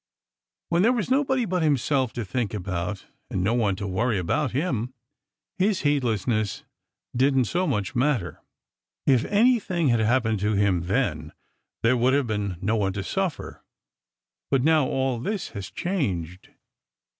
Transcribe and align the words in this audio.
When 0.69 0.81
there 0.81 0.93
was 0.93 1.11
nobody 1.11 1.45
but 1.45 1.61
himself 1.61 2.11
to 2.13 2.25
think 2.25 2.55
about, 2.55 3.05
and 3.29 3.43
no 3.43 3.53
one 3.53 3.75
to 3.75 3.85
worry 3.85 4.17
about 4.17 4.49
him, 4.49 4.95
his 5.59 5.81
heedlessness 5.81 6.63
didn't 7.15 7.45
so 7.45 7.67
much 7.67 7.93
matter. 7.93 8.41
If 9.05 9.25
anything 9.25 9.89
had 9.89 9.99
happened 9.99 10.39
to 10.39 10.53
him 10.53 10.87
then, 10.87 11.33
there 11.83 11.95
would 11.97 12.15
have 12.15 12.25
been 12.25 12.57
no 12.63 12.75
one 12.77 12.93
to 12.93 13.03
suffer. 13.03 13.63
But 14.49 14.63
now 14.63 14.87
all 14.87 15.19
this 15.19 15.53
was 15.53 15.69
changed. 15.69 16.49